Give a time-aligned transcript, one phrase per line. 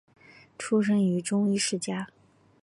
[0.57, 2.07] 出生于中医世家。